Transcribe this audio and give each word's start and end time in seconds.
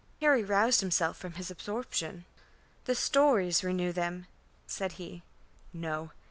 Harry 0.19 0.43
roused 0.43 0.81
himself 0.81 1.15
from 1.15 1.33
his 1.33 1.51
absorption. 1.51 2.25
"The 2.85 2.95
stories 2.95 3.63
renew 3.63 3.91
them," 3.93 4.25
said 4.65 4.93
he. 4.93 5.21
"No. 5.73 6.09